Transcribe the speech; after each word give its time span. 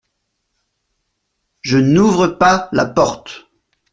Je 1.61 1.77
n’ouvre 1.77 2.25
pas 2.25 2.69
la 2.71 2.85
porte. 2.87 3.51